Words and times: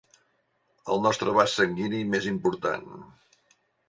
El 0.93 1.03
nostre 1.03 1.35
vas 1.39 1.53
sanguini 1.59 1.99
més 2.13 2.25
important. 2.31 2.89